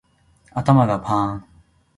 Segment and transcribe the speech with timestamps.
[0.55, 1.45] 頭がパーン